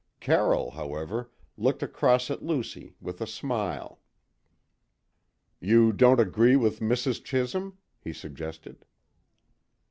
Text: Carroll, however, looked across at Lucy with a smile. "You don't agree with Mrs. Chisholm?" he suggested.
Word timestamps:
Carroll, 0.19 0.71
however, 0.71 1.29
looked 1.57 1.83
across 1.83 2.31
at 2.31 2.41
Lucy 2.41 2.95
with 2.99 3.21
a 3.21 3.27
smile. 3.27 3.99
"You 5.59 5.93
don't 5.93 6.19
agree 6.19 6.55
with 6.55 6.79
Mrs. 6.79 7.23
Chisholm?" 7.23 7.77
he 7.99 8.11
suggested. 8.11 8.85